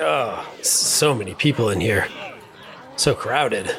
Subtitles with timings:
[0.00, 2.08] Oh, so many people in here.
[2.96, 3.74] So crowded.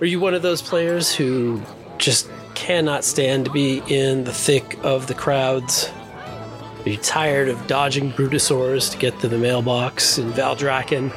[0.00, 1.62] Are you one of those players who
[1.98, 5.90] just cannot stand to be in the thick of the crowds?
[6.84, 11.12] Are you tired of dodging Brutosaurs to get to the mailbox in Valdrakken?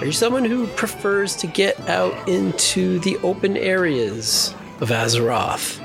[0.00, 5.82] Are you someone who prefers to get out into the open areas of Azeroth?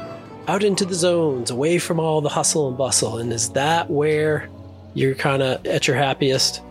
[0.48, 3.20] Out into the zones, away from all the hustle and bustle?
[3.20, 4.50] And is that where
[4.94, 6.62] you're kind of at your happiest?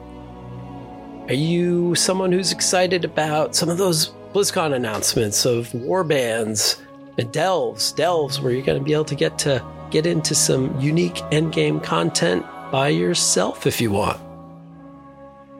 [1.28, 6.80] Are you someone who's excited about some of those BlizzCon announcements of war bands
[7.18, 10.78] and delves, delves where you're going to be able to get to get into some
[10.80, 14.20] unique endgame content by yourself if you want?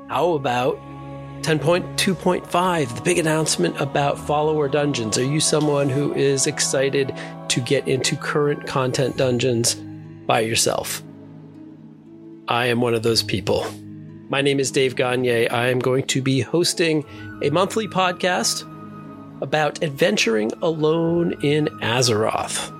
[0.08, 0.76] How about
[1.42, 5.16] 10.2.5, the big announcement about follower dungeons.
[5.16, 7.14] Are you someone who is excited
[7.48, 9.74] to get into current content dungeons
[10.26, 11.02] by yourself?
[12.50, 13.64] I am one of those people.
[14.28, 15.46] My name is Dave Gagne.
[15.46, 17.04] I am going to be hosting
[17.44, 18.66] a monthly podcast
[19.40, 22.72] about adventuring alone in Azeroth,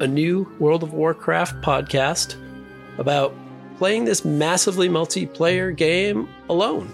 [0.00, 2.34] a new World of Warcraft podcast
[2.98, 3.32] about
[3.78, 6.90] playing this massively multiplayer game alone.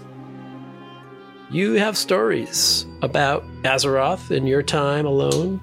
[1.49, 5.59] You have stories about Azeroth and your time alone.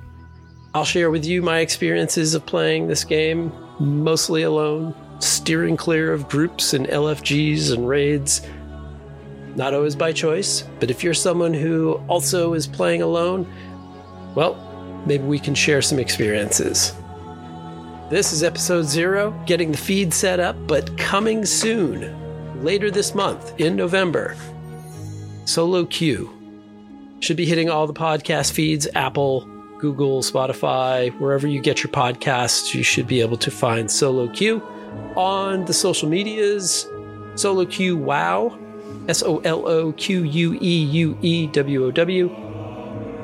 [0.74, 6.28] I'll share with you my experiences of playing this game mostly alone, steering clear of
[6.28, 8.42] groups and LFGs and raids.
[9.56, 13.50] Not always by choice, but if you're someone who also is playing alone,
[14.34, 14.56] well,
[15.06, 16.92] maybe we can share some experiences.
[18.10, 23.58] This is episode zero, getting the feed set up, but coming soon, later this month
[23.58, 24.36] in November.
[25.46, 26.30] Solo Queue
[27.20, 32.74] should be hitting all the podcast feeds Apple, Google, Spotify, wherever you get your podcasts.
[32.74, 34.62] You should be able to find Solo Queue
[35.16, 36.86] on the social medias.
[37.36, 38.56] Solo Queue Wow,
[39.08, 42.28] S O L O Q U E U E W O W,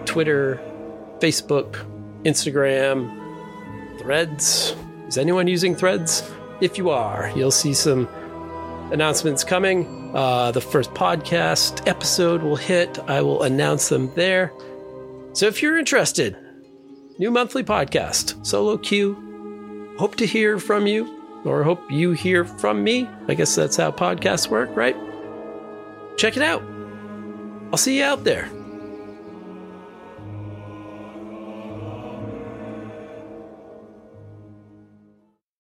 [0.05, 0.61] Twitter,
[1.19, 1.87] Facebook,
[2.25, 3.17] Instagram,
[4.01, 4.75] Threads.
[5.07, 6.29] Is anyone using Threads?
[6.61, 8.09] If you are, you'll see some
[8.93, 10.11] announcements coming.
[10.15, 12.99] Uh, the first podcast episode will hit.
[13.09, 14.53] I will announce them there.
[15.33, 16.37] So if you're interested,
[17.19, 19.95] new monthly podcast, Solo Queue.
[19.99, 23.09] Hope to hear from you, or hope you hear from me.
[23.29, 24.97] I guess that's how podcasts work, right?
[26.17, 26.63] Check it out.
[27.73, 28.51] I'll see you out there.